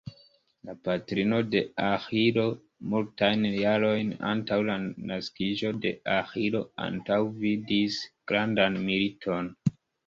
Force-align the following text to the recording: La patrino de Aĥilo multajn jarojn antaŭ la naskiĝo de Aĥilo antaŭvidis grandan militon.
La 0.67 0.73
patrino 0.87 1.41
de 1.55 1.61
Aĥilo 1.87 2.45
multajn 2.95 3.45
jarojn 3.59 4.11
antaŭ 4.33 4.59
la 4.71 4.81
naskiĝo 5.13 5.75
de 5.87 5.95
Aĥilo 6.19 6.67
antaŭvidis 6.91 8.05
grandan 8.35 8.85
militon. 8.91 9.57